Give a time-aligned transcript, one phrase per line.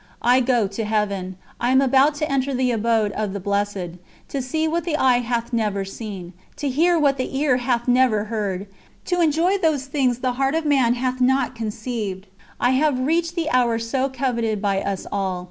[0.23, 1.35] I go to Heaven.
[1.59, 5.19] I am about to enter the Abode of the Blessed to see what the eye
[5.19, 8.65] hath never seen, to hear what the ear hath never heard,
[9.05, 12.25] to enjoy those things the heart of man hath not conceived...
[12.59, 15.39] I have reached the hour so coveted by us all.